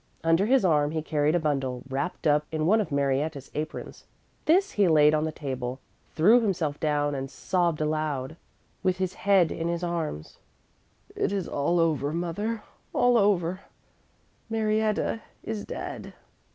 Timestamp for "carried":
1.03-1.35